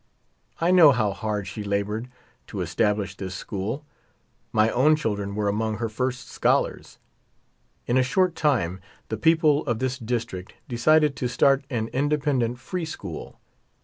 [0.59, 2.09] I know how hard 12 she labored
[2.47, 3.85] to establish this school.
[4.51, 6.97] My own children were among her first scholars.
[7.85, 12.85] In a short time the people of this District decided to start an independent free
[12.85, 13.39] school.